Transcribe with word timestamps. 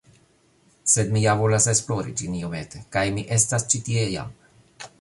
sed 0.93 1.11
mi 1.17 1.21
ja 1.25 1.35
volas 1.41 1.67
esplori 1.75 2.15
ĝin 2.21 2.37
iomete, 2.39 2.81
kaj 2.97 3.05
mi 3.19 3.27
estas 3.37 3.69
ĉi 3.75 3.83
tie 3.91 4.09
jam. 4.15 4.33